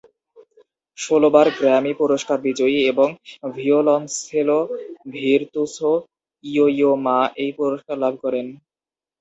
[0.97, 3.09] ষোলবার Grammy পুরস্কার বিজয়ী এবং
[3.55, 4.59] ভিওলনসেলো
[5.13, 5.91] ভির্তুসো
[6.43, 8.45] ইয়ো-ইয়ো মা এই পুরস্কার লাভ করেন।